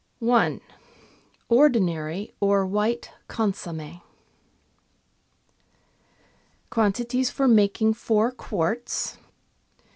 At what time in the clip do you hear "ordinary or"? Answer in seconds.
1.47-2.65